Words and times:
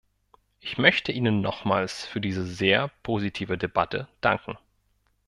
Ich 0.59 0.79
möchte 0.79 1.11
Ihnen 1.11 1.41
nochmals 1.41 2.05
für 2.07 2.19
diese 2.21 2.43
sehr 2.43 2.87
positive 3.03 3.55
Debatte 3.59 4.07
danken. 4.21 4.57